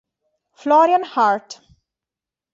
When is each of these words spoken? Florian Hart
Florian 0.55 1.03
Hart 1.13 1.61